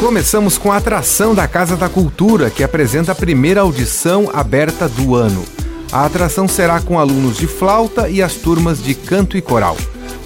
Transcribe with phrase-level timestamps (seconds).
[0.00, 5.14] Começamos com a atração da Casa da Cultura, que apresenta a primeira audição aberta do
[5.14, 5.44] ano.
[5.92, 9.76] A atração será com alunos de flauta e as turmas de canto e coral.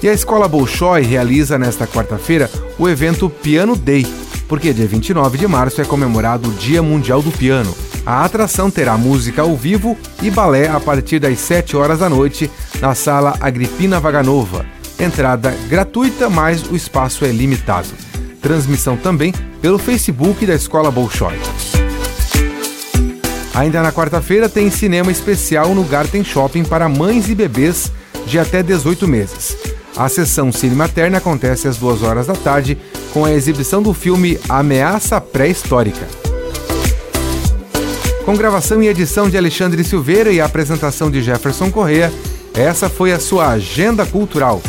[0.00, 2.48] E a Escola Bolshoi realiza nesta quarta-feira
[2.78, 4.06] o evento Piano Day,
[4.46, 7.74] porque dia 29 de março é comemorado o Dia Mundial do Piano.
[8.08, 12.50] A atração terá música ao vivo e balé a partir das 7 horas da noite
[12.80, 14.64] na sala Agripina Vaganova.
[14.98, 17.88] Entrada gratuita, mas o espaço é limitado.
[18.40, 21.38] Transmissão também pelo Facebook da Escola Bolshoi.
[23.54, 27.92] Ainda na quarta-feira tem cinema especial no Garten Shopping para mães e bebês
[28.24, 29.54] de até 18 meses.
[29.94, 32.78] A sessão Cine Materna acontece às 2 horas da tarde
[33.12, 36.27] com a exibição do filme Ameaça Pré-Histórica.
[38.28, 42.12] Com gravação e edição de Alexandre Silveira e apresentação de Jefferson Correa,
[42.52, 44.60] essa foi a sua agenda cultural.